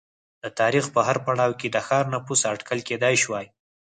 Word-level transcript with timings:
د 0.43 0.45
تاریخ 0.59 0.85
په 0.95 1.01
هر 1.07 1.17
پړاو 1.25 1.57
کې 1.59 1.67
د 1.71 1.77
ښار 1.87 2.05
نفوس 2.13 2.41
اټکل 2.53 2.79
کېدای 2.89 3.15
شوای 3.23 3.45